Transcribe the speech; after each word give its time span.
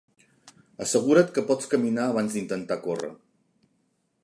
Assegura't 0.85 1.29
que 1.35 1.43
pots 1.51 1.69
caminar 1.75 2.07
abans 2.13 2.37
d'intentar 2.39 2.79
córrer. 2.89 3.13